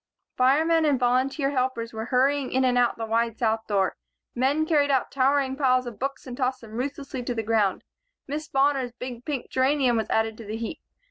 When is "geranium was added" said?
9.51-10.37